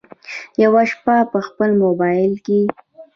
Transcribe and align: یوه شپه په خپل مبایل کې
یوه 0.63 0.83
شپه 0.91 1.15
په 1.31 1.39
خپل 1.47 1.69
مبایل 1.83 2.33
کې 2.45 2.59